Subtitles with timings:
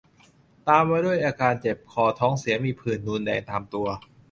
[0.67, 3.87] ตามมาด้วยอาการเจ็บคอ ท้องเสีย มีผื่นนูนแดงตามตัว